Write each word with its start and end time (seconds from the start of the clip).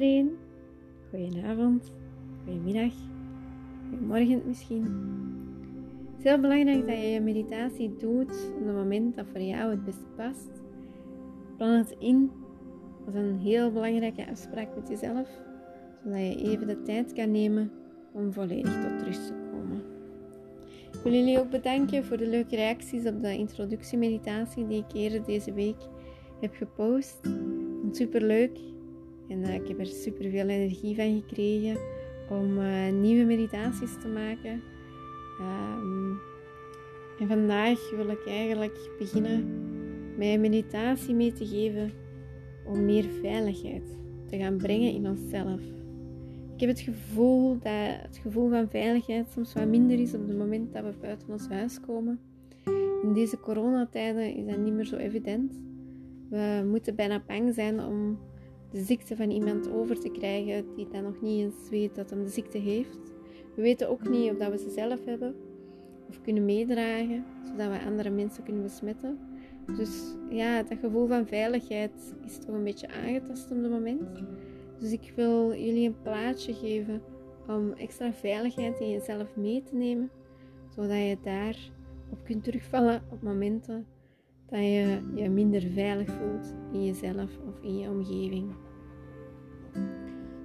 iedereen. 0.00 0.36
Goedenavond, 1.10 1.92
goedemiddag, 2.44 2.92
goedemorgen 3.88 4.42
misschien. 4.46 4.82
Het 6.10 6.18
is 6.18 6.24
heel 6.24 6.40
belangrijk 6.40 6.86
dat 6.86 6.96
je 6.96 7.08
je 7.08 7.20
meditatie 7.20 7.96
doet 7.96 8.30
op 8.30 8.66
het 8.66 8.74
moment 8.74 9.16
dat 9.16 9.26
voor 9.32 9.40
jou 9.40 9.70
het 9.70 9.84
beste 9.84 10.06
past. 10.16 10.50
Plan 11.56 11.70
het 11.70 11.96
in 11.98 12.30
als 13.06 13.14
een 13.14 13.38
heel 13.38 13.72
belangrijke 13.72 14.30
afspraak 14.30 14.68
met 14.74 14.88
jezelf, 14.88 15.28
zodat 16.04 16.18
je 16.18 16.36
even 16.36 16.66
de 16.66 16.82
tijd 16.82 17.12
kan 17.12 17.30
nemen 17.30 17.70
om 18.12 18.32
volledig 18.32 18.72
tot 18.72 19.06
rust 19.06 19.26
te 19.26 19.34
komen. 19.50 19.82
Ik 20.92 21.00
wil 21.02 21.12
jullie 21.12 21.38
ook 21.38 21.50
bedanken 21.50 22.04
voor 22.04 22.16
de 22.16 22.28
leuke 22.28 22.56
reacties 22.56 23.06
op 23.06 23.22
de 23.22 23.36
introductiemeditatie 23.36 24.66
die 24.66 24.84
ik 24.88 24.92
eerder 24.92 25.24
deze 25.24 25.52
week 25.52 25.88
heb 26.40 26.54
gepost. 26.54 27.20
Super 27.90 28.22
leuk 28.22 28.58
en 29.30 29.38
uh, 29.38 29.54
ik 29.54 29.68
heb 29.68 29.78
er 29.78 29.86
super 29.86 30.30
veel 30.30 30.48
energie 30.48 30.94
van 30.94 31.22
gekregen 31.26 31.76
om 32.28 32.58
uh, 32.58 32.92
nieuwe 32.92 33.24
meditaties 33.24 34.00
te 34.00 34.08
maken. 34.08 34.62
Um, 35.40 36.18
en 37.18 37.28
vandaag 37.28 37.90
wil 37.90 38.08
ik 38.08 38.26
eigenlijk 38.26 38.90
beginnen 38.98 39.68
een 40.18 40.40
meditatie 40.40 41.14
mee 41.14 41.32
te 41.32 41.46
geven 41.46 41.90
om 42.66 42.84
meer 42.84 43.04
veiligheid 43.22 43.98
te 44.26 44.36
gaan 44.36 44.56
brengen 44.56 44.92
in 44.92 45.06
onszelf. 45.08 45.60
Ik 46.54 46.66
heb 46.66 46.68
het 46.68 46.80
gevoel 46.80 47.52
dat 47.52 48.02
het 48.02 48.18
gevoel 48.22 48.48
van 48.48 48.68
veiligheid 48.68 49.30
soms 49.30 49.52
wat 49.52 49.66
minder 49.66 49.98
is 50.00 50.14
op 50.14 50.28
het 50.28 50.38
moment 50.38 50.72
dat 50.72 50.84
we 50.84 50.94
buiten 51.00 51.28
ons 51.28 51.48
huis 51.48 51.80
komen. 51.80 52.20
In 53.02 53.12
deze 53.12 53.40
coronatijden 53.40 54.34
is 54.34 54.46
dat 54.46 54.58
niet 54.58 54.72
meer 54.72 54.84
zo 54.84 54.96
evident. 54.96 55.62
We 56.28 56.66
moeten 56.70 56.94
bijna 56.94 57.22
bang 57.26 57.54
zijn 57.54 57.80
om 57.80 58.18
de 58.70 58.82
ziekte 58.82 59.16
van 59.16 59.30
iemand 59.30 59.72
over 59.72 60.00
te 60.00 60.10
krijgen 60.10 60.74
die 60.74 60.88
dan 60.88 61.02
nog 61.02 61.20
niet 61.20 61.40
eens 61.40 61.68
weet 61.70 61.94
dat 61.94 62.10
hij 62.10 62.18
de 62.22 62.28
ziekte 62.28 62.58
heeft. 62.58 63.12
We 63.54 63.62
weten 63.62 63.88
ook 63.88 64.08
niet 64.08 64.30
of 64.30 64.38
dat 64.38 64.50
we 64.50 64.58
ze 64.58 64.70
zelf 64.70 65.04
hebben 65.04 65.34
of 66.08 66.20
kunnen 66.20 66.44
meedragen, 66.44 67.24
zodat 67.44 67.70
we 67.70 67.84
andere 67.86 68.10
mensen 68.10 68.44
kunnen 68.44 68.62
besmetten. 68.62 69.18
Dus 69.76 70.14
ja, 70.30 70.62
dat 70.62 70.78
gevoel 70.78 71.06
van 71.06 71.26
veiligheid 71.26 72.14
is 72.26 72.38
toch 72.38 72.54
een 72.54 72.64
beetje 72.64 72.88
aangetast 72.88 73.50
op 73.50 73.62
het 73.62 73.70
moment. 73.70 74.22
Dus 74.78 74.92
ik 74.92 75.12
wil 75.16 75.54
jullie 75.54 75.86
een 75.86 76.02
plaatje 76.02 76.54
geven 76.54 77.02
om 77.48 77.72
extra 77.72 78.12
veiligheid 78.12 78.80
in 78.80 78.90
jezelf 78.90 79.36
mee 79.36 79.62
te 79.62 79.74
nemen, 79.74 80.10
zodat 80.74 80.96
je 80.96 81.16
daar 81.22 81.56
op 82.10 82.24
kunt 82.24 82.44
terugvallen 82.44 83.02
op 83.10 83.22
momenten 83.22 83.86
dat 84.50 84.60
je 84.60 84.98
je 85.14 85.28
minder 85.28 85.60
veilig 85.60 86.08
voelt 86.08 86.54
in 86.72 86.84
jezelf 86.84 87.38
of 87.48 87.62
in 87.62 87.78
je 87.78 87.88
omgeving. 87.88 88.52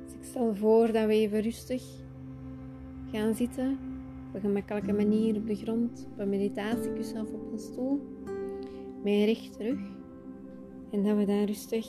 Dus 0.04 0.14
ik 0.14 0.24
stel 0.24 0.56
voor 0.56 0.92
dat 0.92 1.06
we 1.06 1.14
even 1.14 1.42
rustig 1.42 1.84
gaan 3.12 3.34
zitten 3.34 3.78
op 4.28 4.36
een 4.36 4.42
gemakkelijke 4.42 4.94
manier 4.94 5.36
op 5.36 5.48
de 5.48 5.56
grond, 5.56 6.08
op 6.12 6.20
een 6.20 6.30
meditatiekussen 6.30 7.22
of 7.22 7.34
op 7.34 7.52
een 7.52 7.60
stoel, 7.60 8.02
met 9.04 9.26
recht 9.26 9.54
terug. 9.54 9.80
En 10.92 11.04
dat 11.04 11.18
we 11.18 11.26
dan 11.26 11.44
rustig 11.44 11.88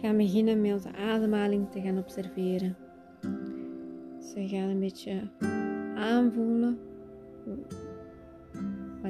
gaan 0.00 0.16
beginnen 0.16 0.60
met 0.60 0.72
onze 0.72 0.92
ademhaling 0.92 1.70
te 1.70 1.80
gaan 1.80 1.98
observeren. 1.98 2.76
Dus 4.18 4.34
we 4.34 4.48
gaan 4.48 4.68
een 4.68 4.80
beetje 4.80 5.30
aanvoelen 5.94 6.78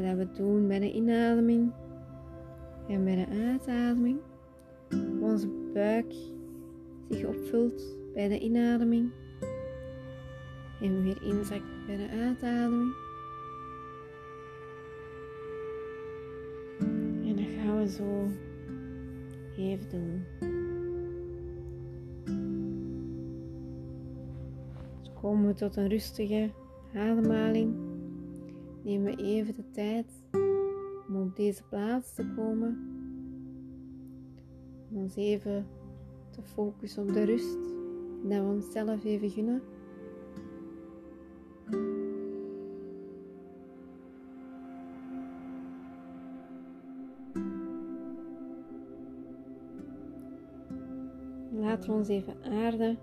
wat 0.03 0.17
we 0.17 0.33
doen 0.33 0.69
bij 0.69 0.79
de 0.79 0.93
inademing 0.93 1.73
en 2.89 3.05
bij 3.05 3.15
de 3.15 3.27
uitademing. 3.27 4.19
Onze 5.21 5.49
buik 5.73 6.15
zich 7.09 7.25
opvult 7.27 7.83
bij 8.15 8.29
de 8.29 8.39
inademing 8.39 9.11
en 10.81 11.03
weer 11.03 11.23
inzakt 11.23 11.87
bij 11.87 11.97
de 11.97 12.09
uitademing. 12.09 12.93
En 17.25 17.37
dat 17.37 17.47
gaan 17.63 17.79
we 17.79 17.89
zo 17.89 18.29
even 19.57 19.89
doen. 19.91 20.25
Dus 25.01 25.11
komen 25.21 25.47
we 25.47 25.55
tot 25.55 25.77
een 25.77 25.89
rustige 25.89 26.51
ademhaling 26.95 27.84
nemen 28.85 29.17
we 29.17 29.23
even 29.23 29.55
de 29.55 29.71
tijd 29.71 30.07
om 31.09 31.23
op 31.23 31.37
deze 31.37 31.63
plaats 31.63 32.15
te 32.15 32.33
komen. 32.37 32.79
Om 34.91 34.97
ons 34.97 35.17
even 35.17 35.67
te 36.31 36.43
focussen 36.43 37.03
op 37.03 37.13
de 37.13 37.25
rust. 37.25 37.59
Dat 38.23 38.41
we 38.41 38.47
onszelf 38.47 39.05
even 39.05 39.31
gunnen. 39.31 39.63
Laten 51.51 51.91
we 51.91 51.97
ons 51.97 52.09
even 52.09 52.35
aarden 52.43 52.99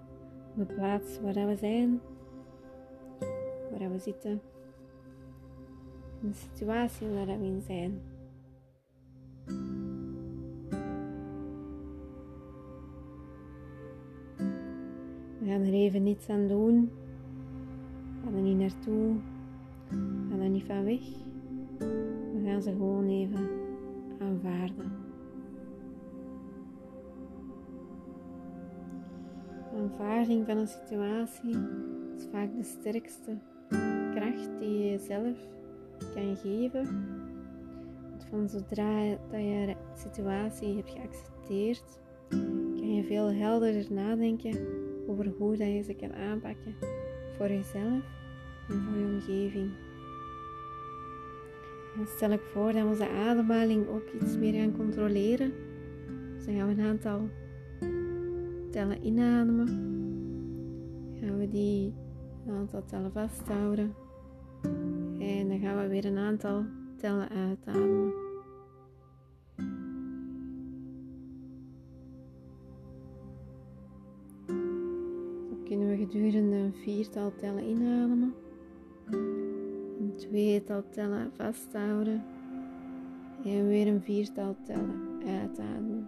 op 0.51 0.67
de 0.67 0.73
plaats 0.73 1.19
waar 1.21 1.47
we 1.47 1.55
zijn, 1.55 2.01
waar 3.71 3.91
we 3.91 3.99
zitten 3.99 4.41
de 6.21 6.33
situatie 6.33 7.07
waar 7.07 7.25
we 7.25 7.45
in 7.45 7.61
zijn. 7.65 8.01
We 15.39 15.47
gaan 15.47 15.61
er 15.61 15.73
even 15.73 16.03
niets 16.03 16.29
aan 16.29 16.47
doen. 16.47 16.91
We 18.15 18.23
gaan 18.23 18.35
er 18.35 18.41
niet 18.41 18.57
naartoe. 18.57 19.15
We 19.89 20.27
gaan 20.29 20.39
er 20.39 20.49
niet 20.49 20.63
van 20.63 20.83
weg. 20.83 21.01
We 22.33 22.41
gaan 22.45 22.61
ze 22.61 22.71
gewoon 22.71 23.09
even 23.09 23.49
aanvaarden. 24.19 24.91
Aanvaarding 29.75 30.45
van 30.45 30.57
een 30.57 30.67
situatie 30.67 31.55
is 32.17 32.27
vaak 32.31 32.55
de 32.57 32.63
sterkste 32.63 33.37
kracht 34.13 34.59
die 34.59 34.77
je 34.77 34.97
zelf 34.99 35.37
kan 36.13 36.35
geven. 36.35 36.83
Want 38.09 38.25
van 38.29 38.49
zodra 38.49 39.09
dat 39.09 39.39
je 39.39 39.65
de 39.65 39.75
situatie 39.95 40.75
hebt 40.75 40.89
geaccepteerd, 40.89 41.99
kan 42.75 42.95
je 42.95 43.03
veel 43.03 43.31
helderder 43.31 43.93
nadenken 43.93 44.57
over 45.07 45.33
hoe 45.37 45.57
dat 45.57 45.67
je 45.67 45.81
ze 45.81 45.93
kan 45.93 46.13
aanpakken 46.13 46.75
voor 47.37 47.47
jezelf 47.47 48.03
en 48.69 48.81
voor 48.81 48.97
je 48.97 49.05
omgeving. 49.05 49.71
En 51.97 52.07
stel 52.07 52.31
ik 52.31 52.41
voor 52.41 52.71
dat 52.71 52.81
we 52.81 52.87
onze 52.87 53.09
ademhaling 53.09 53.87
ook 53.87 54.09
iets 54.21 54.37
meer 54.37 54.53
gaan 54.53 54.77
controleren. 54.77 55.53
Dus 56.35 56.45
dan 56.45 56.55
gaan 56.55 56.67
we 56.67 56.81
een 56.81 56.87
aantal 56.87 57.29
tellen 58.71 59.05
inademen. 59.05 59.67
Gaan 61.21 61.37
we 61.37 61.49
die 61.49 61.93
een 62.47 62.53
aantal 62.53 62.85
tellen 62.85 63.11
vasthouden. 63.11 64.00
En 65.21 65.49
dan 65.49 65.59
gaan 65.59 65.81
we 65.81 65.87
weer 65.87 66.05
een 66.05 66.17
aantal 66.17 66.63
tellen 66.97 67.29
uitademen. 67.29 68.13
Dan 75.49 75.63
kunnen 75.65 75.89
we 75.89 75.97
gedurende 75.97 76.55
een 76.55 76.73
viertal 76.73 77.35
tellen 77.35 77.63
inademen. 77.63 78.33
Een 79.99 80.13
tweetal 80.15 80.83
tellen 80.89 81.31
vasthouden. 81.35 82.23
En 83.45 83.67
weer 83.67 83.87
een 83.87 84.01
viertal 84.01 84.55
tellen 84.63 85.21
uitademen. 85.25 86.07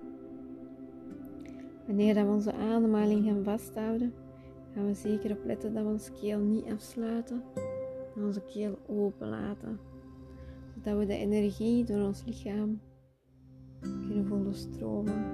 Wanneer 1.85 2.15
we 2.15 2.31
onze 2.31 2.53
ademhaling 2.53 3.25
gaan 3.25 3.43
vasthouden, 3.43 4.13
gaan 4.73 4.85
we 4.85 4.93
zeker 4.93 5.31
opletten 5.31 5.73
dat 5.73 5.83
we 5.83 5.89
ons 5.89 6.11
keel 6.21 6.39
niet 6.39 6.65
afsluiten 6.71 7.43
en 8.15 8.23
onze 8.23 8.41
keel 8.41 8.77
open 8.87 9.29
laten, 9.29 9.79
zodat 10.73 10.97
we 10.97 11.05
de 11.05 11.17
energie 11.17 11.83
door 11.83 12.01
ons 12.01 12.23
lichaam 12.25 12.79
kunnen 13.79 14.25
voelen 14.25 14.53
stromen 14.55 15.25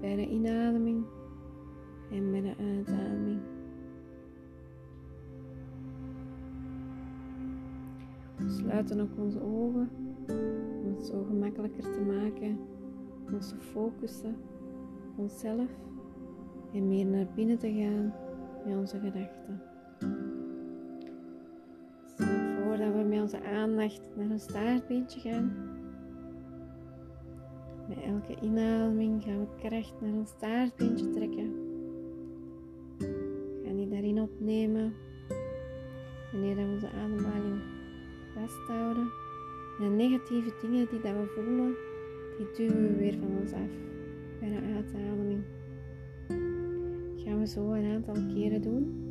bij 0.00 0.16
de 0.16 0.28
inademing 0.28 1.04
en 2.10 2.30
bij 2.30 2.40
de 2.40 2.54
uitademing. 2.58 3.40
We 8.36 8.48
sluiten 8.50 9.00
ook 9.00 9.18
onze 9.18 9.42
ogen 9.42 9.90
om 10.84 10.94
het 10.96 11.06
zo 11.06 11.24
gemakkelijker 11.24 11.82
te 11.82 12.00
maken 12.00 12.58
om 13.26 13.34
ons 13.34 13.48
te 13.48 13.56
focussen 13.56 14.36
op 15.10 15.18
onszelf 15.18 15.70
en 16.72 16.88
meer 16.88 17.06
naar 17.06 17.26
binnen 17.34 17.58
te 17.58 17.72
gaan 17.72 18.14
met 18.64 18.76
onze 18.76 18.98
gedachten. 18.98 19.75
Onze 23.26 23.42
aandacht 23.42 24.00
naar 24.16 24.30
een 24.30 24.40
staartbeentje 24.40 25.20
gaan. 25.20 25.52
Met 27.88 27.98
elke 27.98 28.40
inademing 28.42 29.22
gaan 29.22 29.40
we 29.40 29.68
kracht 29.68 30.00
naar 30.00 30.12
een 30.12 30.26
staartbeentje 30.26 31.10
trekken. 31.10 31.64
opnemen. 34.22 34.94
Wanneer 36.32 36.56
we 36.56 36.72
onze 36.74 36.90
ademhaling 36.90 37.60
vasthouden. 38.34 39.08
En 39.78 39.90
de 39.90 39.96
negatieve 39.96 40.52
dingen 40.60 40.86
die 40.90 41.00
dat 41.00 41.12
we 41.12 41.26
voelen, 41.34 41.74
die 42.38 42.46
duwen 42.56 42.82
we 42.82 42.96
weer 42.96 43.18
van 43.18 43.38
ons 43.40 43.52
af 43.52 43.70
bij 44.40 44.48
de 44.48 44.60
uitademing. 44.74 45.44
gaan 47.24 47.38
we 47.38 47.46
zo 47.46 47.72
een 47.72 47.92
aantal 47.92 48.14
keren 48.34 48.62
doen. 48.62 49.05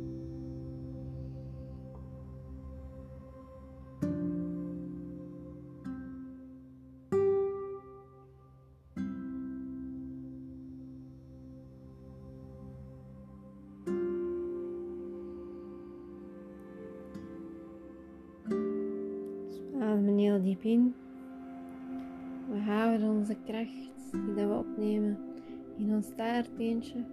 Staartbeentje, 26.56 27.04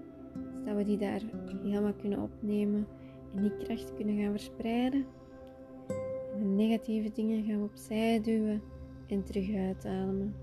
zodat 0.54 0.76
we 0.76 0.84
die 0.84 0.98
daar 0.98 1.22
helemaal 1.64 1.94
kunnen 1.94 2.20
opnemen 2.20 2.88
en 3.36 3.42
die 3.42 3.58
kracht 3.58 3.94
kunnen 3.94 4.18
gaan 4.18 4.32
verspreiden. 4.32 5.06
En 6.34 6.40
de 6.40 6.46
negatieve 6.46 7.12
dingen 7.12 7.44
gaan 7.44 7.58
we 7.58 7.64
opzij 7.64 8.22
duwen 8.22 8.62
en 9.08 9.24
terug 9.24 9.56
uitademen. 9.56 10.36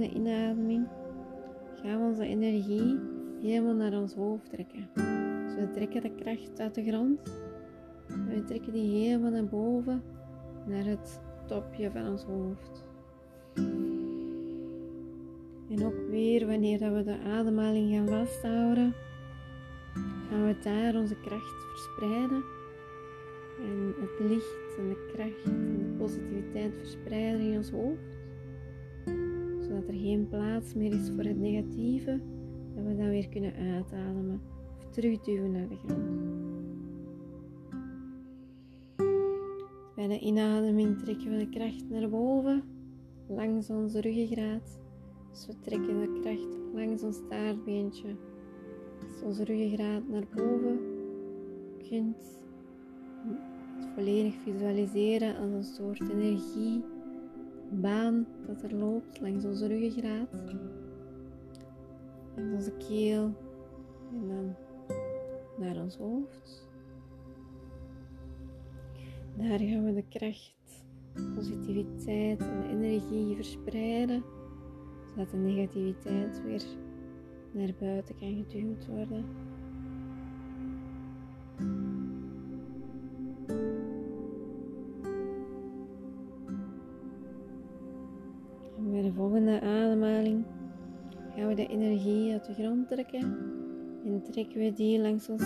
Volgende 0.00 0.30
inademing 0.30 0.86
gaan 1.82 2.00
we 2.00 2.06
onze 2.06 2.26
energie 2.26 2.98
helemaal 3.42 3.74
naar 3.74 4.00
ons 4.00 4.14
hoofd 4.14 4.50
trekken. 4.50 4.88
Dus 5.44 5.54
we 5.54 5.70
trekken 5.72 6.02
de 6.02 6.14
kracht 6.14 6.60
uit 6.60 6.74
de 6.74 6.84
grond. 6.84 7.20
En 8.08 8.28
we 8.28 8.44
trekken 8.44 8.72
die 8.72 9.04
helemaal 9.04 9.30
naar 9.30 9.44
boven, 9.44 10.02
naar 10.66 10.84
het 10.84 11.20
topje 11.46 11.90
van 11.90 12.08
ons 12.08 12.22
hoofd. 12.22 12.84
En 15.70 15.84
ook 15.84 16.10
weer 16.10 16.46
wanneer 16.46 16.92
we 16.94 17.02
de 17.04 17.18
ademhaling 17.26 17.94
gaan 17.94 18.08
vasthouden, 18.08 18.94
gaan 20.28 20.46
we 20.46 20.56
daar 20.62 20.94
onze 20.94 21.16
kracht 21.20 21.64
verspreiden 21.72 22.42
en 23.58 23.94
het 24.00 24.30
licht 24.30 24.78
en 24.78 24.88
de 24.88 25.10
kracht 25.12 25.44
en 25.44 25.78
de 25.78 25.94
positiviteit 25.98 26.72
verspreiden 26.78 27.40
in 27.40 27.56
ons 27.56 27.70
hoofd. 27.70 28.19
Zodat 29.80 29.94
er 29.94 30.00
geen 30.00 30.28
plaats 30.28 30.74
meer 30.74 30.92
is 30.92 31.10
voor 31.14 31.24
het 31.24 31.38
negatieve. 31.38 32.20
Dat 32.74 32.84
we 32.84 32.96
dan 32.96 33.08
weer 33.08 33.28
kunnen 33.28 33.54
uitademen 33.54 34.40
of 34.78 34.90
terugduwen 34.90 35.52
naar 35.52 35.68
de 35.68 35.76
grond. 35.76 36.28
Bij 39.96 40.08
de 40.08 40.18
inademing 40.18 40.98
trekken 40.98 41.30
we 41.30 41.36
de 41.36 41.48
kracht 41.48 41.90
naar 41.90 42.08
boven, 42.08 42.62
langs 43.28 43.70
onze 43.70 44.00
ruggengraat. 44.00 44.80
Dus 45.30 45.46
we 45.46 45.54
trekken 45.60 46.00
de 46.00 46.18
kracht 46.20 46.58
langs 46.74 47.02
ons 47.02 47.16
staartbeentje. 47.16 48.08
Als 49.02 49.22
onze 49.22 49.44
ruggengraat 49.44 50.08
naar 50.08 50.26
boven 50.34 50.78
kunt 51.88 52.38
het 53.78 53.88
volledig 53.94 54.34
visualiseren 54.34 55.36
als 55.36 55.50
een 55.50 55.64
soort 55.64 56.10
energiebaan 57.70 58.26
dat 58.46 58.62
er 58.62 58.74
loopt 58.74 59.20
langs 59.20 59.44
onze 59.44 59.66
ruggengraat, 59.66 60.28
langs 62.36 62.54
onze 62.54 62.72
keel 62.88 63.34
en 64.12 64.28
dan 64.28 64.54
naar 65.58 65.82
ons 65.82 65.96
hoofd. 65.96 66.68
Daar 69.36 69.58
gaan 69.58 69.84
we 69.84 69.94
de 69.94 70.04
kracht, 70.08 70.84
positiviteit 71.34 72.40
en 72.40 72.64
energie 72.70 73.34
verspreiden, 73.34 74.22
zodat 75.08 75.30
de 75.30 75.36
negativiteit 75.36 76.42
weer 76.42 76.64
naar 77.52 77.74
buiten 77.78 78.18
kan 78.18 78.44
geduwd 78.48 78.86
worden. 78.86 79.24
De 92.50 92.62
grond 92.62 92.88
trekken 92.88 93.38
en 94.04 94.22
trekken 94.30 94.60
we 94.60 94.72
die 94.72 95.00
langs 95.00 95.28
ons 95.28 95.42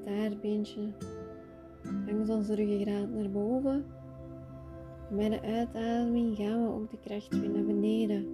staartbeentje, 0.00 0.80
langs 2.06 2.30
onze 2.30 2.54
ruggengraat 2.54 3.10
naar 3.10 3.30
boven. 3.30 3.84
bij 5.10 5.28
de 5.28 5.40
uitademing 5.40 6.36
gaan 6.36 6.62
we 6.62 6.72
ook 6.72 6.90
de 6.90 6.98
kracht 7.04 7.38
weer 7.40 7.50
naar 7.50 7.64
beneden, 7.64 8.26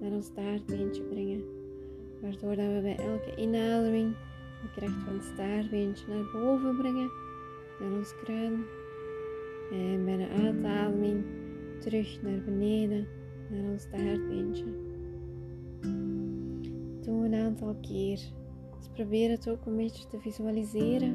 naar 0.00 0.10
ons 0.10 0.26
staartbeentje 0.26 1.02
brengen. 1.02 1.42
Waardoor 2.20 2.56
dat 2.56 2.66
we 2.74 2.80
bij 2.82 2.96
elke 2.96 3.36
inademing 3.36 4.14
de 4.62 4.70
kracht 4.76 5.02
van 5.04 5.14
het 5.14 5.24
staartbeentje 5.24 6.06
naar 6.08 6.30
boven 6.32 6.76
brengen, 6.76 7.10
naar 7.80 7.92
ons 7.92 8.14
kruin. 8.22 8.64
En 9.72 10.04
bij 10.04 10.16
de 10.16 10.28
uitademing 10.28 11.24
terug 11.80 12.22
naar 12.22 12.42
beneden 12.44 13.06
naar 13.50 13.70
ons 13.70 13.82
staartbeentje. 13.82 14.87
Een 17.28 17.34
aantal 17.34 17.76
keer. 17.80 18.20
Dus 18.78 18.88
probeer 18.92 19.30
het 19.30 19.50
ook 19.50 19.66
een 19.66 19.76
beetje 19.76 20.06
te 20.06 20.18
visualiseren. 20.18 21.12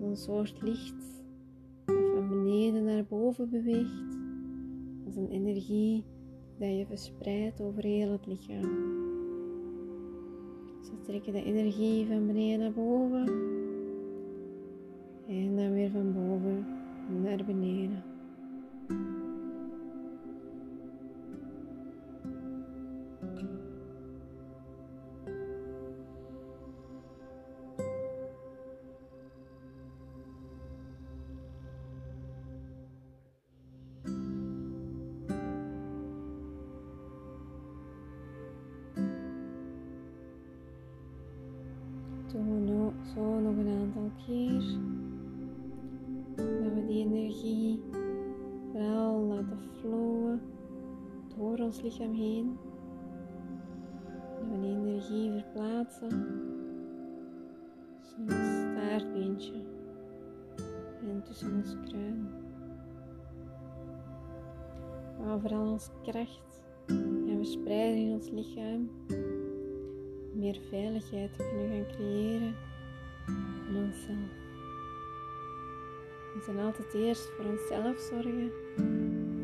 Een 0.00 0.16
soort 0.16 0.62
licht 0.62 1.24
dat 1.84 1.96
van 2.14 2.28
beneden 2.28 2.84
naar 2.84 3.04
boven 3.04 3.50
beweegt. 3.50 4.18
Als 5.06 5.16
een 5.16 5.30
energie 5.30 6.04
dat 6.58 6.68
je 6.68 6.86
verspreidt 6.86 7.60
over 7.60 7.82
heel 7.82 8.10
het 8.10 8.26
lichaam. 8.26 8.70
Dus 10.78 10.90
we 10.90 11.00
trekken 11.02 11.32
de 11.32 11.44
energie 11.44 12.06
van 12.06 12.26
beneden 12.26 12.58
naar 12.58 12.72
boven. 12.72 13.26
En 15.28 15.56
dan 15.56 15.72
weer 15.72 15.90
van 15.90 16.12
boven 16.12 16.66
naar 17.22 17.44
beneden. 17.44 18.04
Lichaam 51.86 52.14
heen. 52.14 52.58
We 54.50 54.60
die 54.60 54.70
energie 54.70 55.30
verplaatsen. 55.32 56.10
Ons 58.18 58.34
staartbeentje 58.34 59.64
en 61.08 61.22
tussen 61.24 61.52
ons 61.52 61.76
kruin. 61.88 62.28
Waar 65.18 65.40
vooral 65.40 65.70
ons 65.70 65.90
kracht 66.02 66.62
en 66.86 67.36
verspreiden 67.36 68.00
in 68.00 68.12
ons 68.12 68.30
lichaam 68.30 68.90
meer 70.32 70.58
veiligheid 70.70 71.32
te 71.32 71.48
kunnen 71.50 71.70
gaan 71.70 71.96
creëren 71.96 72.54
in 73.68 73.76
onszelf. 73.84 74.34
We 76.34 76.42
zijn 76.44 76.58
altijd 76.58 76.94
eerst 76.94 77.30
voor 77.30 77.44
onszelf 77.44 77.98
zorgen, 77.98 78.50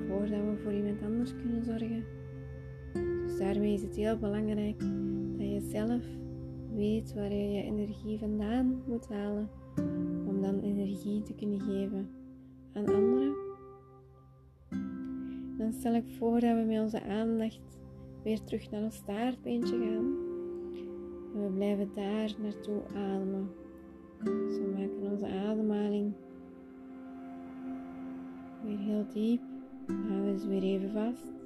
voordat 0.08 0.40
we 0.40 0.61
voor 0.62 0.72
iemand 0.72 1.02
anders 1.02 1.34
kunnen 1.34 1.64
zorgen. 1.64 2.20
Daarmee 3.42 3.72
is 3.72 3.82
het 3.82 3.96
heel 3.96 4.18
belangrijk 4.18 4.78
dat 5.37 5.49
je 5.49 5.61
zelf 5.61 6.02
weet 6.75 7.14
waar 7.14 7.32
je 7.32 7.50
je 7.50 7.62
energie 7.62 8.18
vandaan 8.18 8.82
moet 8.87 9.08
halen 9.08 9.49
om 10.26 10.42
dan 10.42 10.58
energie 10.58 11.22
te 11.22 11.34
kunnen 11.34 11.61
geven 11.61 12.11
aan 12.72 12.87
anderen. 12.87 13.34
Dan 15.58 15.72
stel 15.72 15.94
ik 15.94 16.04
voor 16.18 16.40
dat 16.40 16.56
we 16.56 16.64
met 16.66 16.80
onze 16.80 17.02
aandacht 17.02 17.80
weer 18.22 18.44
terug 18.44 18.70
naar 18.70 18.82
ons 18.82 18.96
staartbeentje 18.96 19.78
gaan. 19.78 20.16
En 21.34 21.42
we 21.42 21.50
blijven 21.54 21.90
daar 21.94 22.34
naartoe 22.42 22.82
ademen. 22.94 23.50
Dus 24.25 24.58
we 24.58 24.72
maken 24.72 25.12
onze 25.12 25.26
ademhaling 25.26 26.12
weer 28.64 28.78
heel 28.78 29.06
diep. 29.12 29.42
Houden 30.08 30.38
ze 30.38 30.49
weer 30.49 30.62
even 30.62 30.90
vast. 30.90 31.41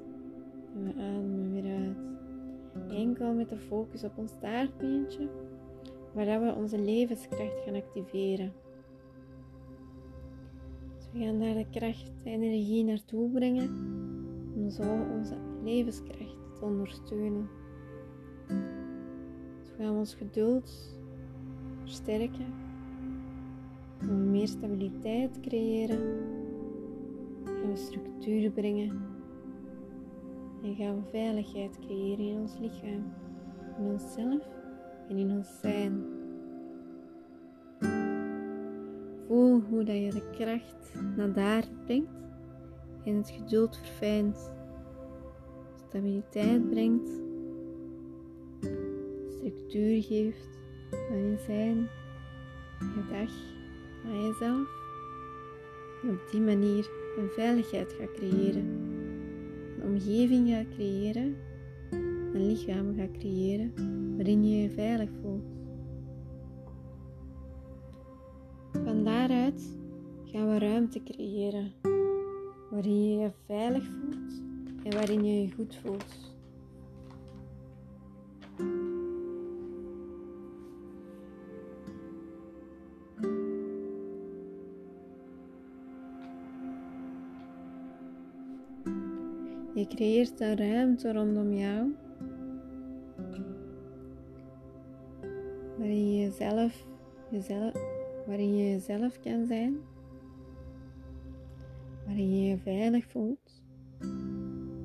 En 0.76 0.84
we 0.84 0.90
ademen 0.90 1.52
weer 1.52 1.74
uit. 1.74 1.96
Enkel 2.88 3.34
met 3.34 3.48
de 3.48 3.56
focus 3.56 4.04
op 4.04 4.18
ons 4.18 4.30
staartbeentje, 4.30 5.28
waar 6.12 6.40
we 6.40 6.54
onze 6.54 6.78
levenskracht 6.78 7.60
gaan 7.64 7.74
activeren. 7.74 8.52
Dus 10.96 11.08
we 11.12 11.18
gaan 11.18 11.38
daar 11.38 11.54
de 11.54 11.66
kracht, 11.70 12.12
de 12.22 12.30
energie 12.30 12.84
naartoe 12.84 13.30
brengen, 13.30 13.68
om 14.54 14.70
zo 14.70 14.82
onze 15.12 15.36
levenskracht 15.64 16.36
te 16.54 16.64
ondersteunen. 16.64 17.48
Dus 19.60 19.76
we 19.76 19.82
gaan 19.82 19.96
ons 19.96 20.14
geduld 20.14 20.98
versterken, 21.82 22.54
om 24.00 24.30
meer 24.30 24.48
stabiliteit 24.48 25.40
creëren, 25.40 25.98
gaan 27.44 27.70
we 27.70 27.76
structuur 27.76 28.50
brengen 28.50 29.15
en 30.66 30.74
gaan 30.74 31.04
veiligheid 31.10 31.78
creëren 31.78 32.28
in 32.28 32.38
ons 32.38 32.58
lichaam, 32.58 33.12
in 33.78 33.84
onszelf 33.84 34.42
en 35.08 35.16
in 35.16 35.30
ons 35.30 35.48
zijn. 35.60 36.04
Voel 39.26 39.60
hoe 39.60 39.84
dat 39.84 39.96
je 39.96 40.10
de 40.10 40.30
kracht 40.30 40.94
naar 41.16 41.32
daar 41.32 41.64
brengt 41.84 42.10
en 43.04 43.14
het 43.14 43.30
geduld 43.30 43.76
verfijnt, 43.76 44.50
stabiliteit 45.88 46.70
brengt, 46.70 47.10
structuur 49.28 50.02
geeft 50.02 50.60
aan 51.10 51.30
je 51.30 51.36
zijn, 51.46 51.88
je 52.78 53.04
dag, 53.10 53.30
aan 54.04 54.26
jezelf. 54.26 54.68
En 56.02 56.10
op 56.10 56.30
die 56.30 56.40
manier 56.40 56.90
een 57.18 57.28
veiligheid 57.28 57.92
gaat 57.92 58.12
creëren 58.12 58.85
omgeving 59.82 60.48
gaat 60.48 60.68
creëren, 60.68 61.36
een 61.90 62.46
lichaam 62.46 62.96
gaat 62.96 63.10
creëren 63.10 63.72
waarin 64.16 64.48
je 64.48 64.62
je 64.62 64.70
veilig 64.70 65.10
voelt. 65.22 65.44
Van 68.84 69.04
daaruit 69.04 69.76
gaan 70.24 70.48
we 70.48 70.58
ruimte 70.58 71.02
creëren 71.02 71.72
waarin 72.70 73.10
je 73.10 73.18
je 73.18 73.30
veilig 73.46 73.84
voelt 73.84 74.42
en 74.84 74.92
waarin 74.92 75.24
je 75.24 75.42
je 75.42 75.52
goed 75.52 75.74
voelt. 75.74 76.35
Je 89.88 89.94
creëert 89.94 90.40
een 90.40 90.56
ruimte 90.56 91.12
rondom 91.12 91.52
jou. 91.52 91.94
Waarin 95.78 96.12
je 96.12 96.20
jezelf, 96.20 96.86
jezelf, 97.30 97.72
waarin 98.26 98.56
je 98.56 98.70
jezelf 98.70 99.20
kan 99.20 99.46
zijn. 99.46 99.76
Waarin 102.06 102.36
je 102.36 102.48
je 102.48 102.58
veilig 102.58 103.06
voelt. 103.06 103.62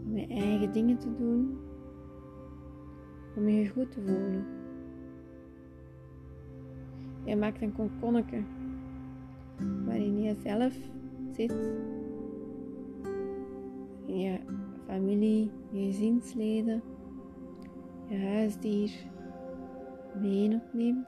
Om 0.06 0.18
je 0.18 0.28
eigen 0.28 0.72
dingen 0.72 0.98
te 0.98 1.16
doen. 1.16 1.58
Om 3.36 3.48
je 3.48 3.70
goed 3.70 3.92
te 3.92 4.02
voelen. 4.02 4.46
Je 7.24 7.36
maakt 7.36 7.62
een 7.62 7.74
konkonnetje 7.74 8.44
waarin 9.86 10.22
je 10.22 10.36
zelf 10.44 10.76
zit. 11.32 11.72
Je 14.06 14.40
familie, 14.86 15.52
je 15.72 15.86
gezinsleden, 15.86 16.82
je 18.08 18.18
huisdier 18.18 18.92
mee 20.20 20.56
opneemt. 20.56 21.08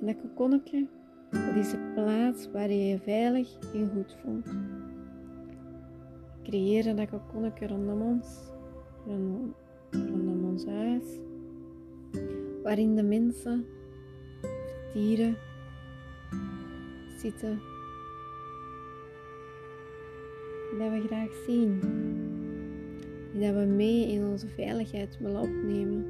En 0.00 0.06
dat 0.06 0.16
kokonnetje, 0.20 0.86
dat 1.30 1.54
is 1.54 1.70
de 1.70 1.92
plaats 1.94 2.50
waar 2.50 2.70
je 2.70 2.86
je 2.86 2.98
veilig 2.98 3.58
en 3.74 3.90
goed 3.94 4.16
voelt. 4.22 4.48
Creëren 6.42 6.96
dat 6.96 7.08
kokonnetje 7.08 7.66
rondom 7.66 8.02
ons, 8.02 8.26
rondom, 9.06 9.54
rondom 9.90 10.44
ons 10.44 10.66
huis, 10.66 11.18
waarin 12.62 12.96
de 12.96 13.02
mensen, 13.02 13.66
de 14.40 14.90
dieren 14.92 15.36
zitten 17.18 17.60
dat 20.78 20.90
we 20.90 21.02
graag 21.06 21.32
zien 21.46 21.80
die 23.34 23.42
dat 23.42 23.54
we 23.54 23.64
mee 23.64 24.08
in 24.08 24.26
onze 24.26 24.48
veiligheid 24.48 25.18
willen 25.18 25.40
opnemen. 25.40 26.04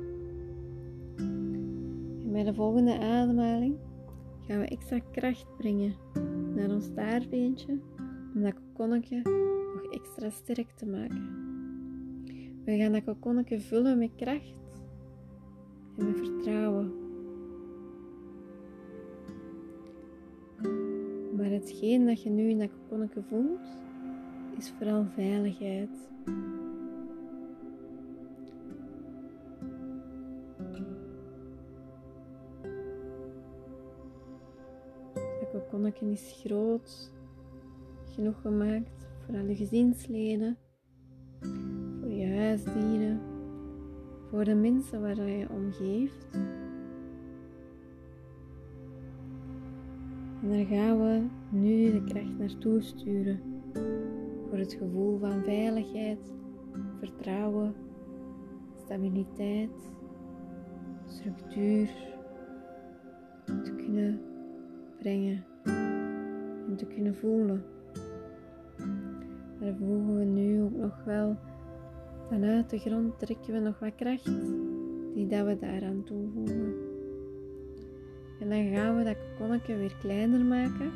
En 1.17 2.33
bij 2.33 2.43
de 2.43 2.55
volgende 2.55 2.99
ademhaling 2.99 3.77
gaan 4.47 4.61
we 4.61 4.67
extra 4.67 4.99
kracht 4.99 5.57
brengen 5.57 5.95
naar 6.55 6.71
ons 6.71 6.85
staartbeentje 6.85 7.79
om 8.35 8.43
dat 8.43 8.55
kokonnetje 8.55 9.23
nog 9.75 9.93
extra 9.93 10.31
sterk 10.31 10.71
te 10.71 10.87
maken. 10.87 11.29
We 12.65 12.77
gaan 12.77 12.93
dat 12.93 13.05
kokonnetje 13.05 13.61
vullen 13.61 13.99
met 13.99 14.11
kracht 14.17 14.61
en 15.97 16.07
met 16.07 16.17
vertrouwen. 16.17 16.93
Maar 21.37 21.51
hetgeen 21.51 22.07
dat 22.07 22.23
je 22.23 22.31
nu 22.31 22.49
in 22.49 22.59
dat 22.59 22.71
kokonnetje 22.71 23.23
voelt, 23.23 23.77
is 24.59 24.73
vooral 24.79 25.07
veiligheid. 25.15 26.13
Is 35.93 36.41
groot 36.45 37.11
genoeg 38.15 38.41
gemaakt 38.41 39.09
voor 39.21 39.37
alle 39.39 39.57
gezinsleden, 39.57 40.57
voor 42.01 42.11
je 42.11 42.37
huisdieren, 42.37 43.21
voor 44.31 44.45
de 44.45 44.55
mensen 44.55 45.01
waar 45.01 45.29
je 45.29 45.49
omgeeft. 45.51 46.29
En 50.43 50.51
daar 50.51 50.67
gaan 50.67 50.99
we 50.99 51.27
nu 51.51 51.93
de 51.93 52.05
kracht 52.05 52.39
naartoe 52.39 52.83
sturen 52.83 53.41
voor 54.49 54.59
het 54.59 54.73
gevoel 54.73 55.19
van 55.19 55.43
veiligheid, 55.43 56.33
vertrouwen, 56.99 57.75
stabiliteit, 58.85 59.93
structuur 61.07 61.89
te 63.45 63.75
kunnen 63.77 64.21
brengen 64.99 65.45
te 66.77 66.87
kunnen 66.87 67.15
voelen. 67.15 67.65
Daar 69.61 69.75
voegen 69.79 70.19
we 70.19 70.25
nu 70.25 70.63
ook 70.63 70.77
nog 70.77 71.05
wel 71.05 71.37
vanuit 72.29 72.71
de 72.71 72.79
grond 72.79 73.19
trekken 73.19 73.53
we 73.53 73.59
nog 73.59 73.79
wat 73.79 73.95
kracht 73.95 74.31
die 75.15 75.27
dat 75.27 75.47
we 75.47 75.59
daaraan 75.59 76.03
toevoegen. 76.05 76.75
En 78.41 78.49
dan 78.49 78.69
gaan 78.73 78.97
we 78.97 79.05
dat 79.05 79.17
kokonnetje 79.31 79.77
weer 79.77 79.97
kleiner 80.01 80.45
maken. 80.45 80.91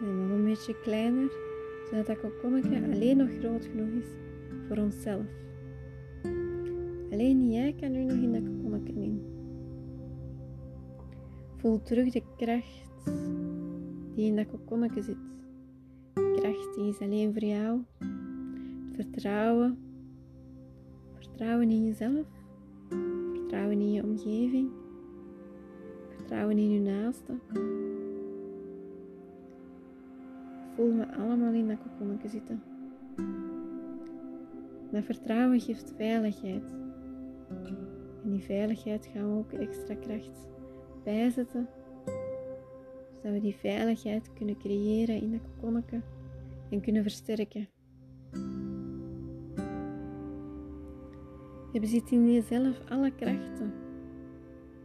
En 0.00 0.18
nog 0.18 0.38
een 0.38 0.44
beetje 0.44 0.80
kleiner, 0.80 1.30
zodat 1.90 2.06
dat 2.06 2.20
kokonnetje 2.20 2.82
alleen 2.92 3.16
nog 3.16 3.30
groot 3.40 3.64
genoeg 3.64 4.02
is 4.02 4.08
voor 4.68 4.76
onszelf. 4.76 5.26
Alleen 7.10 7.50
jij 7.50 7.74
kan 7.80 7.92
nu 7.92 8.04
nog 8.04 8.16
in 8.16 8.32
dat 8.32 8.42
kokonnetje 8.42 8.92
in. 8.92 9.22
Voel 11.62 11.82
terug 11.82 12.10
de 12.10 12.22
kracht 12.36 13.04
die 14.14 14.26
in 14.26 14.36
dat 14.36 14.46
kokonnetje 14.46 15.02
zit. 15.02 15.16
Kracht 16.12 16.74
die 16.74 16.88
is 16.88 17.00
alleen 17.00 17.32
voor 17.32 17.44
jou. 17.44 17.80
Vertrouwen. 18.92 19.78
Vertrouwen 21.14 21.70
in 21.70 21.84
jezelf. 21.84 22.26
Vertrouwen 23.32 23.80
in 23.80 23.92
je 23.92 24.02
omgeving. 24.02 24.70
Vertrouwen 26.08 26.58
in 26.58 26.70
je 26.70 26.80
naasten. 26.80 27.40
Voel 30.74 30.92
me 30.92 31.16
allemaal 31.16 31.52
in 31.52 31.68
dat 31.68 31.78
kokonnetje 31.82 32.28
zitten. 32.28 32.62
Dat 34.90 35.04
vertrouwen 35.04 35.60
geeft 35.60 35.92
veiligheid. 35.96 36.74
En 38.24 38.30
die 38.30 38.42
veiligheid 38.42 39.06
gaan 39.06 39.32
we 39.32 39.38
ook 39.38 39.52
extra 39.52 39.94
kracht 39.94 40.51
bijzetten, 41.02 41.68
zodat 43.16 43.32
we 43.32 43.40
die 43.40 43.56
veiligheid 43.56 44.32
kunnen 44.32 44.58
creëren 44.58 45.20
in 45.20 45.30
dat 45.30 45.40
kokonnetje 45.54 46.00
en 46.70 46.80
kunnen 46.80 47.02
versterken. 47.02 47.68
Je 51.72 51.80
bezit 51.80 52.10
in 52.10 52.32
jezelf 52.32 52.80
alle 52.88 53.12
krachten 53.14 53.72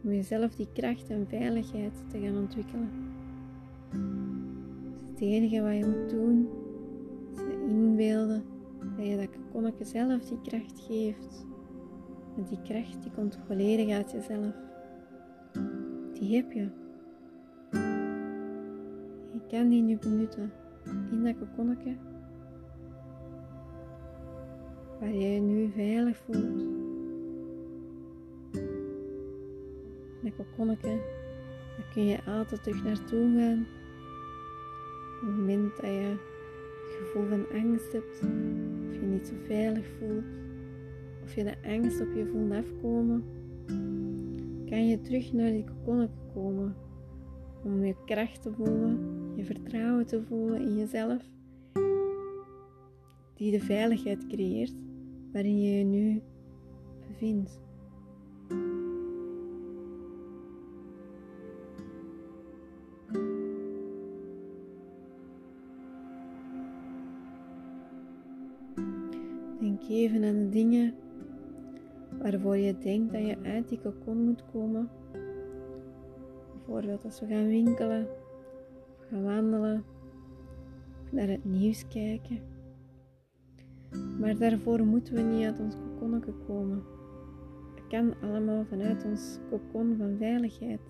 om 0.04 0.12
jezelf 0.12 0.54
die 0.54 0.68
kracht 0.72 1.10
en 1.10 1.26
veiligheid 1.28 1.92
te 2.10 2.20
gaan 2.20 2.36
ontwikkelen. 2.36 2.90
Dus 4.90 5.00
het 5.10 5.20
enige 5.20 5.62
wat 5.62 5.76
je 5.76 5.86
moet 5.86 6.10
doen 6.10 6.48
is 7.32 7.38
je 7.38 7.66
inbeelden 7.68 8.44
dat 8.96 9.06
je 9.06 9.16
dat 9.16 9.28
kokonnetje 9.30 9.84
zelf 9.84 10.24
die 10.24 10.40
kracht 10.42 10.80
geeft. 10.86 11.46
En 12.36 12.44
die 12.48 12.62
kracht 12.62 13.02
die 13.02 13.10
komt 13.10 13.38
volledig 13.46 13.90
uit 13.90 14.10
jezelf. 14.10 14.67
Die 16.18 16.36
heb 16.36 16.52
je. 16.52 16.68
Je 19.32 19.40
kan 19.48 19.68
die 19.68 19.82
nu 19.82 19.96
benutten 19.96 20.52
in 21.10 21.24
dat 21.24 21.38
kokonnetje 21.38 21.96
waar 25.00 25.12
je 25.12 25.32
je 25.32 25.40
nu 25.40 25.70
veilig 25.70 26.16
voelt. 26.16 26.66
Dat 30.22 30.32
kokonnetje, 30.36 31.00
daar 31.76 31.90
kun 31.92 32.06
je 32.06 32.24
altijd 32.24 32.62
terug 32.62 32.84
naartoe 32.84 33.38
gaan. 33.38 33.66
Op 35.20 35.26
het 35.26 35.36
moment 35.36 35.76
dat 35.76 35.84
je 35.84 36.16
het 36.84 36.96
gevoel 36.98 37.28
van 37.28 37.46
angst 37.52 37.92
hebt, 37.92 38.20
of 38.88 38.94
je 38.94 39.06
niet 39.06 39.26
zo 39.26 39.34
veilig 39.46 39.86
voelt, 39.98 40.24
of 41.22 41.34
je 41.34 41.44
de 41.44 41.54
angst 41.66 42.00
op 42.00 42.14
je 42.14 42.26
voelt 42.26 42.52
afkomen, 42.52 43.24
kan 44.68 44.88
je 44.88 45.00
terug 45.00 45.32
naar 45.32 45.50
die 45.50 45.64
kokonnetje 45.64 46.20
komen. 46.34 46.74
Om 47.64 47.84
je 47.84 47.94
kracht 48.04 48.42
te 48.42 48.52
voelen, 48.52 48.98
je 49.36 49.44
vertrouwen 49.44 50.06
te 50.06 50.22
voelen 50.22 50.60
in 50.60 50.76
jezelf, 50.76 51.22
die 53.34 53.50
de 53.50 53.60
veiligheid 53.60 54.26
creëert 54.26 54.74
waarin 55.32 55.60
je 55.60 55.78
je 55.78 55.84
nu 55.84 56.22
bevindt. 57.06 57.60
Denk 69.60 69.82
even 69.88 70.24
aan 70.24 70.38
de 70.38 70.48
dingen 70.48 70.94
waarvoor 72.18 72.56
je 72.56 72.78
denkt 72.78 73.12
dat 73.12 73.26
je 73.26 73.36
uit 73.42 73.68
die 73.68 73.80
kokon 73.80 74.24
moet 74.24 74.44
komen. 74.52 74.88
Bijvoorbeeld 76.52 77.04
als 77.04 77.20
we 77.20 77.26
gaan 77.26 77.46
winkelen, 77.46 78.06
of 78.98 79.06
gaan 79.10 79.24
wandelen, 79.24 79.84
of 81.04 81.12
naar 81.12 81.28
het 81.28 81.44
nieuws 81.44 81.88
kijken. 81.88 82.38
Maar 84.20 84.38
daarvoor 84.38 84.84
moeten 84.84 85.14
we 85.14 85.20
niet 85.20 85.44
uit 85.44 85.60
ons 85.60 85.74
kokonnetje 85.74 86.32
komen. 86.46 86.82
Het 87.74 87.86
kan 87.88 88.14
allemaal 88.22 88.64
vanuit 88.64 89.04
ons 89.04 89.38
kokon 89.50 89.96
van 89.98 90.16
veiligheid. 90.18 90.80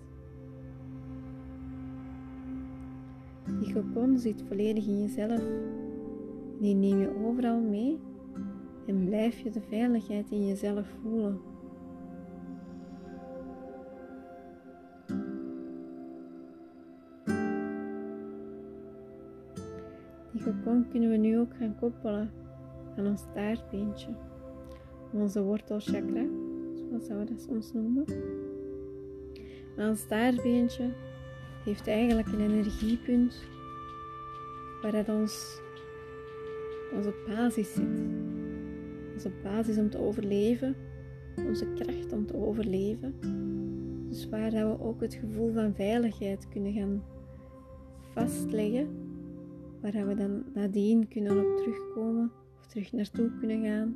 Die 3.59 3.73
kokon 3.73 4.17
zit 4.17 4.43
volledig 4.47 4.87
in 4.87 5.01
jezelf. 5.01 5.41
Die 6.59 6.75
neem 6.75 6.99
je 6.99 7.25
overal 7.25 7.61
mee 7.61 7.99
en 8.89 9.05
blijf 9.05 9.39
je 9.39 9.49
de 9.49 9.61
veiligheid 9.61 10.31
in 10.31 10.47
jezelf 10.47 10.87
voelen. 11.01 11.41
Die 20.31 20.43
kokon 20.43 20.87
kunnen 20.89 21.09
we 21.09 21.17
nu 21.17 21.39
ook 21.39 21.55
gaan 21.57 21.75
koppelen 21.79 22.31
aan 22.97 23.07
ons 23.07 23.21
staartbeentje, 23.21 24.09
onze 25.13 25.43
wortelchakra, 25.43 26.25
zoals 26.89 27.07
we 27.07 27.23
dat 27.29 27.41
soms 27.41 27.73
noemen. 27.73 28.05
Maar 29.75 29.89
ons 29.89 29.99
staartbeentje 29.99 30.89
heeft 31.65 31.87
eigenlijk 31.87 32.27
een 32.27 32.41
energiepunt 32.41 33.43
waar 34.81 34.93
het 34.93 35.09
ons 35.09 35.61
onze 36.93 37.13
basis 37.27 37.73
zit. 37.73 38.28
Onze 39.19 39.31
basis 39.43 39.77
om 39.77 39.89
te 39.89 39.97
overleven, 39.97 40.75
onze 41.47 41.73
kracht 41.73 42.13
om 42.13 42.25
te 42.25 42.35
overleven. 42.35 43.13
Dus 44.07 44.29
waar 44.29 44.51
dat 44.51 44.77
we 44.77 44.83
ook 44.83 45.01
het 45.01 45.13
gevoel 45.13 45.53
van 45.53 45.73
veiligheid 45.75 46.47
kunnen 46.49 46.73
gaan 46.73 47.03
vastleggen, 48.13 48.87
waar 49.81 50.07
we 50.07 50.15
dan 50.15 50.43
nadien 50.53 51.07
kunnen 51.07 51.37
op 51.37 51.57
terugkomen 51.57 52.31
terug 52.67 52.91
naartoe 52.91 53.31
kunnen 53.39 53.63
gaan. 53.63 53.95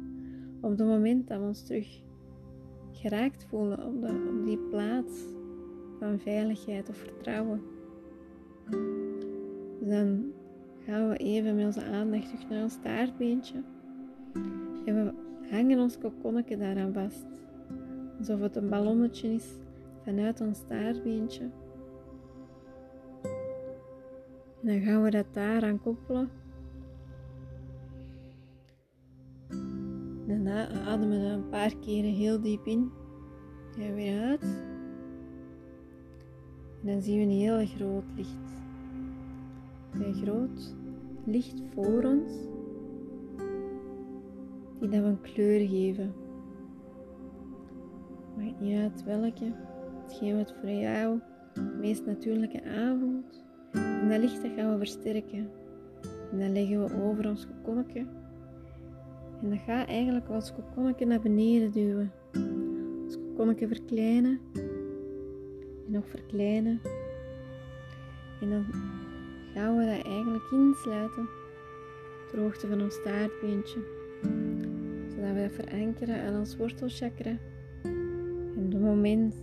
Op 0.62 0.70
het 0.70 0.88
moment 0.88 1.28
dat 1.28 1.40
we 1.40 1.46
ons 1.46 1.64
terug 1.64 2.02
geraakt 2.92 3.46
voelen 3.50 3.86
op, 3.86 4.02
de, 4.02 4.34
op 4.38 4.46
die 4.46 4.58
plaats 4.58 5.22
van 6.00 6.20
veiligheid 6.20 6.90
of 6.90 6.98
vertrouwen. 6.98 7.62
Dus 9.80 9.90
dan 9.90 10.32
gaan 10.86 11.10
we 11.10 11.18
even 11.18 11.56
met 11.56 11.66
onze 11.66 11.84
aandacht 11.84 12.30
terug 12.30 12.50
naar 12.50 12.64
ons 12.64 12.74
staartbeentje. 12.74 13.64
En 14.86 14.96
we 14.96 15.14
hangen 15.50 15.80
ons 15.80 15.98
kokonnetje 15.98 16.58
daaraan 16.58 16.94
vast. 16.94 17.26
Alsof 18.18 18.40
het 18.40 18.56
een 18.56 18.70
ballonnetje 18.70 19.34
is 19.34 19.48
vanuit 20.04 20.42
ons 20.42 20.58
staartbeentje. 20.58 21.50
En 24.62 24.70
dan 24.70 24.82
gaan 24.82 25.04
we 25.04 25.10
dat 25.10 25.34
daaraan 25.34 25.82
koppelen 25.82 26.30
Daarna 30.28 30.68
ademen 30.68 31.22
we 31.22 31.28
een 31.28 31.50
paar 31.50 31.76
keren 31.76 32.14
heel 32.14 32.42
diep 32.42 32.66
in. 32.66 32.92
En 33.80 33.96
weer 33.96 34.22
uit. 34.22 34.44
En 36.82 36.92
dan 36.92 37.02
zien 37.02 37.18
we 37.18 37.24
een 37.24 37.30
heel 37.30 37.66
groot 37.66 38.04
licht. 38.16 38.54
Een 39.92 40.14
groot 40.14 40.76
licht 41.26 41.62
voor 41.74 42.04
ons. 42.04 42.53
Die 44.84 44.92
dat 44.92 45.02
we 45.02 45.08
een 45.08 45.22
kleur 45.22 45.68
geven. 45.68 46.14
Maakt 48.38 48.60
niet 48.60 48.78
uit 48.78 49.04
welke. 49.04 49.52
Hetgeen 50.02 50.38
wat 50.38 50.54
voor 50.60 50.70
jou 50.70 51.20
het 51.54 51.80
meest 51.80 52.06
natuurlijke 52.06 52.64
aanvoelt. 52.64 53.44
En 53.72 54.10
dat 54.10 54.20
licht 54.20 54.42
dat 54.42 54.52
gaan 54.56 54.72
we 54.72 54.78
versterken. 54.78 55.50
En 56.32 56.40
dan 56.40 56.52
leggen 56.52 56.84
we 56.84 57.04
over 57.04 57.30
ons 57.30 57.48
kokonnetje 57.48 58.06
en 59.44 59.50
dat 59.50 59.60
gaat 59.66 59.88
eigenlijk 59.88 60.30
als 60.30 60.54
kokonnetje 60.54 61.06
naar 61.06 61.22
beneden 61.22 61.72
duwen. 61.72 62.12
Als 63.06 63.18
kokonnetje 63.18 63.68
verkleinen. 63.68 64.40
En 65.86 65.92
nog 65.92 66.08
verkleinen. 66.08 66.82
En 68.42 68.50
dan 68.50 68.66
gaan 69.54 69.78
we 69.78 69.86
dat 69.86 70.06
eigenlijk 70.06 70.52
insluiten. 70.52 71.30
Ter 72.32 72.40
hoogte 72.40 72.68
van 72.68 72.82
ons 72.82 72.94
staartbeentje. 72.94 73.80
Dat 75.24 75.52
verankeren 75.52 76.22
aan 76.22 76.40
ons 76.40 76.58
wortelchakra. 76.58 77.38
En 78.56 78.66
op 78.66 78.72
het 78.72 78.82
moment 78.82 79.36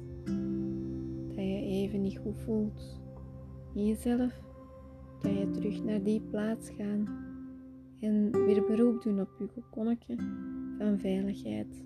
dat 1.28 1.44
je 1.44 1.60
even 1.62 2.02
niet 2.02 2.18
goed 2.18 2.40
voelt 2.44 3.00
in 3.74 3.86
jezelf, 3.86 4.40
kan 5.22 5.38
je 5.38 5.50
terug 5.50 5.82
naar 5.82 6.02
die 6.02 6.20
plaats 6.20 6.70
gaan 6.70 7.08
en 8.00 8.30
weer 8.44 8.64
beroep 8.64 9.02
doen 9.02 9.20
op 9.20 9.28
uw 9.38 9.48
kokonnetje 9.54 10.16
van 10.78 10.98
veiligheid. 10.98 11.84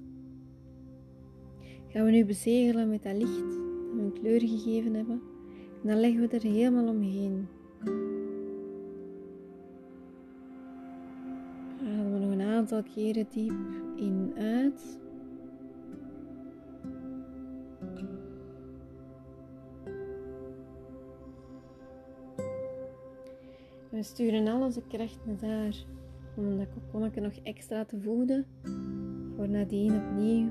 Gaan 1.89 2.05
we 2.05 2.11
nu 2.11 2.25
bezegelen 2.25 2.91
met 2.91 3.03
dat 3.03 3.17
licht 3.17 3.39
dat 3.39 3.95
we 3.95 4.01
een 4.03 4.21
kleur 4.21 4.41
gegeven 4.41 4.95
hebben 4.95 5.21
en 5.83 5.89
dan 5.89 6.01
leggen 6.01 6.21
we 6.21 6.37
er 6.37 6.43
helemaal 6.43 6.89
omheen. 6.89 7.47
Aantal 12.65 12.93
keren 12.95 13.27
diep 13.31 13.53
in 13.97 14.33
uit. 14.39 14.99
we 23.91 24.03
sturen 24.03 24.49
al 24.49 24.63
onze 24.63 24.83
kracht 24.89 25.19
naar 25.25 25.39
daar 25.39 25.75
om 26.37 26.57
dat 26.59 26.69
kokonnetje 26.75 27.21
nog 27.21 27.35
extra 27.43 27.85
te 27.85 28.01
voeden 28.01 28.47
voor 29.37 29.49
nadien 29.49 29.97
opnieuw 29.97 30.49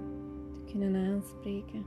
te 0.65 0.71
kunnen 0.71 0.95
aanspreken. 0.95 1.85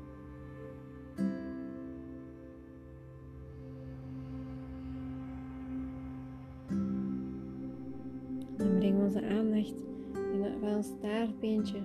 Staartbeentje 11.67 11.81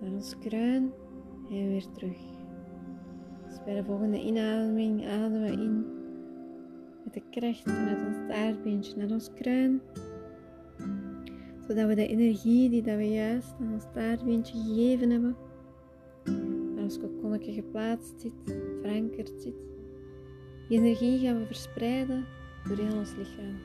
naar 0.00 0.10
ons 0.10 0.38
kruin 0.38 0.92
en 1.50 1.68
weer 1.68 1.86
terug. 1.92 2.18
Dus 3.46 3.64
bij 3.64 3.74
de 3.74 3.84
volgende 3.84 4.20
inademing 4.20 5.06
ademen 5.06 5.42
we 5.42 5.50
in 5.50 5.86
met 7.04 7.14
de 7.14 7.22
kracht 7.30 7.62
vanuit 7.62 8.06
ons 8.06 8.16
staartbeentje 8.16 8.96
naar 8.96 9.10
ons 9.10 9.30
kruin 9.34 9.80
zodat 11.68 11.86
we 11.86 11.94
de 11.94 12.06
energie 12.06 12.70
die 12.70 12.82
dat 12.82 12.96
we 12.96 13.08
juist 13.08 13.54
aan 13.60 13.72
ons 13.72 13.84
taartbeentje 13.94 14.58
gegeven 14.58 15.10
hebben, 15.10 15.36
waar 16.74 16.84
ons 16.84 16.98
kokonnetje 16.98 17.52
geplaatst 17.52 18.20
zit, 18.20 18.32
verankerd 18.80 19.32
zit, 19.38 19.54
die 20.68 20.78
energie 20.78 21.18
gaan 21.18 21.38
we 21.38 21.46
verspreiden 21.46 22.24
door 22.68 22.76
heel 22.76 22.96
ons 22.96 23.14
lichaam. 23.16 23.56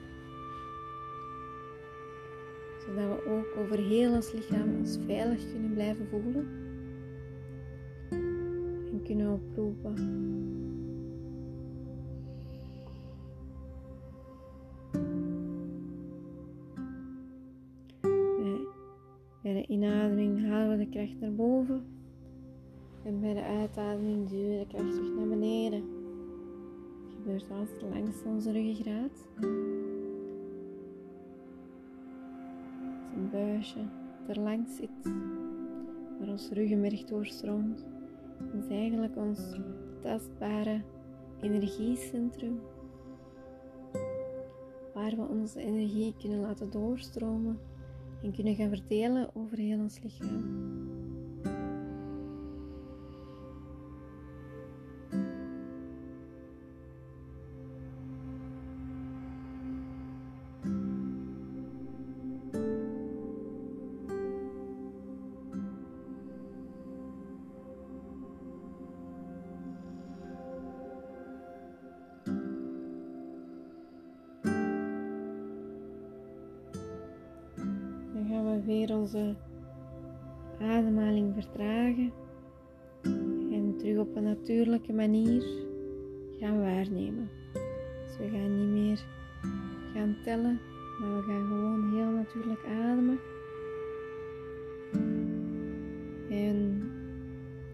Zodat 2.87 3.23
we 3.23 3.29
ook 3.29 3.55
over 3.57 3.77
heel 3.77 4.13
ons 4.13 4.31
lichaam 4.31 4.75
ons 4.79 4.97
veilig 5.05 5.51
kunnen 5.51 5.73
blijven 5.73 6.07
voelen 6.07 6.47
en 8.91 9.01
kunnen 9.03 9.33
oproepen. 9.33 9.95
Bij 19.41 19.53
de 19.53 19.65
inademing 19.67 20.45
halen 20.45 20.77
we 20.77 20.83
de 20.83 20.89
kracht 20.89 21.19
naar 21.19 21.35
boven. 21.35 21.85
En 23.03 23.19
bij 23.19 23.33
de 23.33 23.43
uitademing 23.43 24.29
duwen 24.29 24.49
we 24.49 24.57
de 24.57 24.67
kracht 24.67 24.93
terug 24.93 25.15
naar 25.15 25.27
beneden. 25.27 25.83
Het 27.03 27.13
gebeurt 27.15 27.45
altijd 27.51 27.81
langs 27.81 28.23
onze 28.23 28.51
ruggengraat. 28.51 29.27
Een 33.17 33.29
buisje 33.29 33.79
dat 34.19 34.35
er 34.35 34.43
langs 34.43 34.75
zit, 34.75 35.13
waar 36.19 36.27
ons 36.27 36.49
ruggenmerg 36.49 37.03
doorstroomt. 37.03 37.85
Is 38.57 38.67
eigenlijk 38.69 39.15
ons 39.15 39.39
tastbare 40.01 40.81
energiecentrum, 41.41 42.59
waar 44.93 45.15
we 45.15 45.27
onze 45.29 45.59
energie 45.59 46.13
kunnen 46.19 46.39
laten 46.39 46.69
doorstromen 46.69 47.59
en 48.23 48.31
kunnen 48.31 48.55
gaan 48.55 48.69
verdelen 48.69 49.29
over 49.35 49.57
heel 49.57 49.79
ons 49.79 49.99
lichaam. 50.03 50.96
Onze 79.17 79.35
ademhaling 80.59 81.33
vertragen 81.33 82.11
en 83.51 83.73
terug 83.77 83.97
op 83.97 84.15
een 84.15 84.23
natuurlijke 84.23 84.93
manier 84.93 85.43
gaan 86.39 86.59
waarnemen. 86.59 87.29
Dus 88.05 88.17
we 88.17 88.29
gaan 88.29 88.57
niet 88.57 88.83
meer 88.83 89.05
gaan 89.93 90.15
tellen, 90.23 90.59
maar 90.99 91.15
we 91.15 91.21
gaan 91.21 91.47
gewoon 91.47 91.93
heel 91.93 92.09
natuurlijk 92.11 92.65
ademen. 92.65 93.19
En 96.29 96.77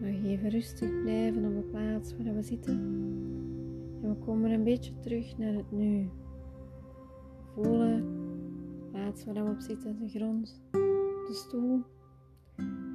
nog 0.00 0.24
even 0.24 0.48
rustig 0.48 1.02
blijven 1.02 1.44
op 1.44 1.54
de 1.54 1.68
plaats 1.70 2.16
waar 2.16 2.34
we 2.34 2.42
zitten. 2.42 2.74
En 4.02 4.08
we 4.08 4.16
komen 4.24 4.50
een 4.50 4.64
beetje 4.64 4.98
terug 5.00 5.38
naar 5.38 5.52
het 5.52 5.72
nu. 5.72 6.08
Voelen 7.54 8.04
de 8.76 8.90
plaats 8.90 9.24
waar 9.24 9.34
we 9.34 9.50
op 9.50 9.60
zitten, 9.60 9.98
de 9.98 10.08
grond 10.08 10.63
de 11.26 11.34
stoel. 11.34 11.82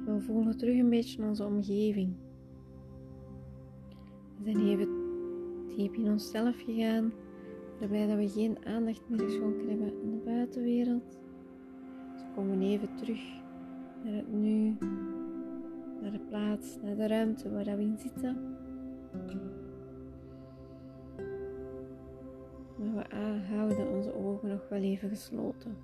We 0.04 0.20
voelen 0.20 0.56
terug 0.56 0.78
een 0.78 0.90
beetje 0.90 1.22
onze 1.22 1.44
omgeving. 1.44 2.14
We 4.36 4.44
zijn 4.44 4.66
even 4.66 4.88
diep 5.76 5.94
in 5.94 6.10
onszelf 6.10 6.62
gegaan, 6.62 7.12
waarbij 7.78 8.06
dat 8.06 8.16
we 8.16 8.28
geen 8.28 8.66
aandacht 8.66 9.08
meer 9.08 9.20
geschonken 9.20 9.68
hebben 9.68 9.86
aan 9.86 10.10
de 10.10 10.22
buitenwereld. 10.24 11.18
Dus 12.12 12.22
we 12.22 12.28
komen 12.34 12.62
even 12.62 12.96
terug 12.96 13.20
naar 14.04 14.14
het 14.14 14.32
nu, 14.32 14.76
naar 16.00 16.12
de 16.12 16.20
plaats, 16.28 16.78
naar 16.82 16.96
de 16.96 17.06
ruimte 17.06 17.50
waar 17.50 17.76
we 17.76 17.82
in 17.82 17.98
zitten. 17.98 18.56
Maar 22.78 23.08
we 23.08 23.54
houden 23.54 23.88
onze 23.88 24.14
ogen 24.14 24.48
nog 24.48 24.68
wel 24.68 24.80
even 24.80 25.08
gesloten. 25.08 25.76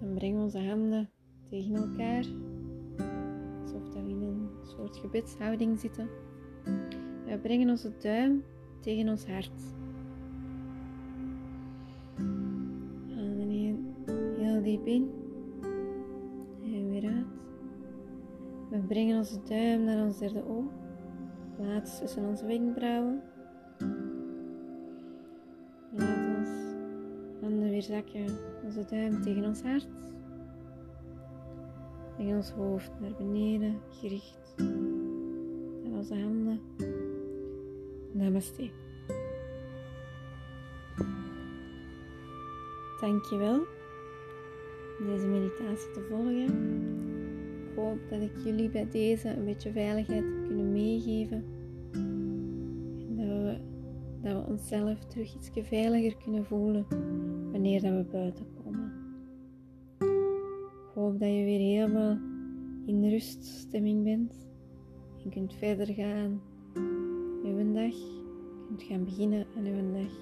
Dan 0.00 0.14
brengen 0.14 0.36
we 0.36 0.42
onze 0.42 0.58
handen 0.58 1.10
tegen 1.50 1.74
elkaar. 1.74 2.24
Alsof 3.62 3.92
we 3.92 3.98
in 3.98 4.22
een 4.22 4.48
soort 4.62 4.96
gebedshouding 4.96 5.80
zitten. 5.80 6.08
We 7.24 7.38
brengen 7.42 7.68
onze 7.68 7.92
duim 7.98 8.44
tegen 8.80 9.08
ons 9.08 9.26
hart. 9.26 9.74
Adem 13.10 13.50
heel 14.38 14.62
diep 14.62 14.86
in. 14.86 15.10
En 16.62 16.90
weer 16.90 17.04
uit. 17.04 17.26
We 18.70 18.78
brengen 18.78 19.18
onze 19.18 19.42
duim 19.42 19.84
naar 19.84 20.04
ons 20.04 20.18
derde 20.18 20.44
oog. 20.48 20.72
Plaats 21.56 21.98
tussen 21.98 22.24
onze 22.24 22.46
wenkbrauwen. 22.46 23.22
Zakken 27.88 28.26
onze 28.64 28.84
duim 28.90 29.22
tegen 29.22 29.44
ons 29.44 29.62
hart. 29.62 29.88
En 32.18 32.26
ons 32.26 32.50
hoofd 32.50 32.90
naar 33.00 33.14
beneden 33.18 33.80
gericht. 33.90 34.54
En 35.84 35.92
onze 35.96 36.14
handen. 36.14 36.60
Namaste. 38.12 38.70
Dankjewel 43.00 43.66
om 45.00 45.06
deze 45.06 45.26
meditatie 45.26 45.90
te 45.90 46.06
volgen. 46.10 46.44
Ik 47.70 47.76
hoop 47.76 47.98
dat 48.10 48.20
ik 48.20 48.32
jullie 48.44 48.68
bij 48.68 48.88
deze 48.90 49.28
een 49.28 49.44
beetje 49.44 49.72
veiligheid 49.72 50.24
heb 50.24 50.46
kunnen 50.46 50.72
meegeven. 50.72 51.44
En 51.92 53.16
dat 53.16 53.26
we, 53.26 53.58
dat 54.22 54.32
we 54.32 54.50
onszelf 54.50 55.04
terug 55.04 55.34
iets 55.34 55.50
veiliger 55.68 56.16
kunnen 56.16 56.44
voelen 56.44 56.86
wanneer 57.58 57.82
dat 57.82 57.92
we 57.92 58.04
buiten 58.12 58.46
komen. 58.64 58.92
Ik 59.98 60.94
hoop 60.94 61.18
dat 61.18 61.28
je 61.28 61.44
weer 61.44 61.58
helemaal 61.58 62.18
in 62.86 63.10
ruststemming 63.10 64.04
bent 64.04 64.48
en 65.24 65.30
kunt 65.30 65.54
verder 65.54 65.86
gaan 65.86 66.40
een 67.44 67.74
dag. 67.74 67.94
Kunt 68.66 68.82
gaan 68.82 69.04
beginnen 69.04 69.46
aan 69.56 69.64
uw 69.64 69.92
dag. 69.92 70.12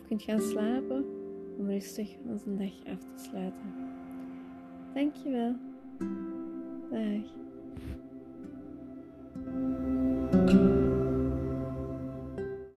Of 0.00 0.06
kunt 0.08 0.22
gaan 0.22 0.40
slapen 0.40 1.04
om 1.58 1.66
rustig 1.66 2.16
onze 2.26 2.54
dag 2.54 2.84
af 2.84 2.98
te 2.98 3.22
sluiten. 3.22 3.74
Dankjewel. 4.94 5.56
Dag. 6.90 7.45